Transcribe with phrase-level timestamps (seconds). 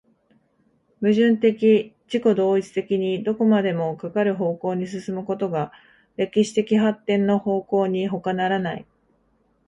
[0.99, 5.71] 矛盾的自己同一的にどこまでもかかる方向に進むことが
[6.17, 8.85] 歴史的発展の方向にほかならない。